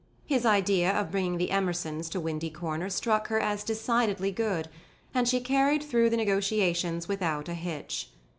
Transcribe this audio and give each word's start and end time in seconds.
His 0.25 0.47
idea 0.47 0.91
of 0.91 1.11
bringing 1.11 1.37
the 1.37 1.51
Emersons 1.51 2.09
to 2.09 2.19
Windy 2.19 2.49
Corner 2.49 2.89
struck 2.89 3.27
her 3.27 3.39
as 3.39 3.63
decidedly 3.63 4.31
good, 4.31 4.67
and 5.13 5.29
she 5.29 5.39
carried 5.39 5.83
through 5.83 6.09
the 6.09 6.17
negotiations 6.17 7.07
without 7.07 7.47
a 7.47 7.53
hitch. 7.53 8.09